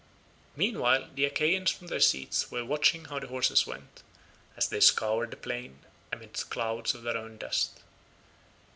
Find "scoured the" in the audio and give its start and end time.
4.79-5.37